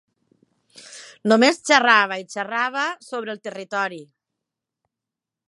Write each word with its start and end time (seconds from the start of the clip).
Només 1.31 1.59
xerrava 1.71 2.17
i 2.23 2.25
xerrava 2.37 2.87
sobre 3.11 3.35
el 3.37 3.43
territori. 3.51 4.03